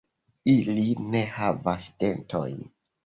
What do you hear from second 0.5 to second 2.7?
Ili ne havas dentojn.